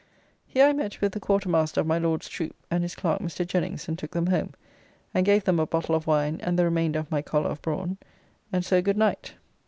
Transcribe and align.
Here 0.47 0.65
I 0.65 0.73
met 0.73 0.99
with 0.99 1.11
the 1.11 1.19
Quarter 1.19 1.47
Master 1.49 1.79
of 1.79 1.85
my 1.85 1.99
Lord's 1.99 2.27
troop, 2.27 2.55
and 2.71 2.81
his 2.81 2.95
clerk 2.95 3.21
Mr. 3.21 3.45
Jenings, 3.45 3.87
and 3.87 3.99
took 3.99 4.09
them 4.09 4.25
home, 4.25 4.55
and 5.13 5.23
gave 5.23 5.43
them 5.43 5.59
a 5.59 5.67
bottle 5.67 5.93
of 5.93 6.07
wine, 6.07 6.39
and 6.41 6.57
the 6.57 6.63
remainder 6.65 6.97
of 6.97 7.11
my 7.11 7.21
collar 7.21 7.51
of 7.51 7.61
brawn; 7.61 7.99
and 8.51 8.65
so 8.65 8.81
good 8.81 8.97
night. 8.97 9.35